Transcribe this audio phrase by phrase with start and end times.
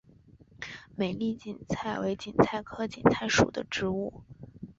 [0.95, 4.23] 美丽堇菜为堇菜科堇菜属的植物。